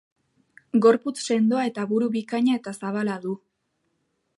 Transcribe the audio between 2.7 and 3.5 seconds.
zabala du.